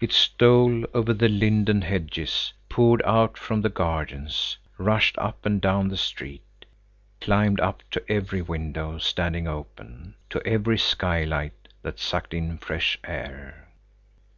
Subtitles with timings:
[0.00, 5.88] It stole over the linden hedges; poured out from the gardens; rushed up and down
[5.88, 6.64] the street;
[7.20, 13.68] climbed up to every window standing open, to every skylight that sucked in fresh air.